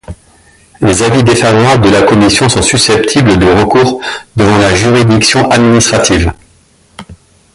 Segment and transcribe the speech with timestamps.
[0.81, 4.01] Les avis défavorables de la commission sont susceptibles de recours
[4.35, 6.33] devant la juridiction administrative.